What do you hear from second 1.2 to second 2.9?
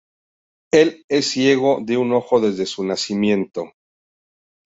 ciego de un ojo desde su